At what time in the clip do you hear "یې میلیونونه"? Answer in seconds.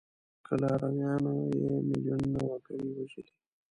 1.61-2.39